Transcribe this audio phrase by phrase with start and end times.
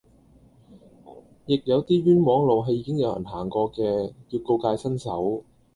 [1.45, 3.83] 亦有啲冤枉路係已經有人行過嘅
[4.29, 5.43] 要告誡新手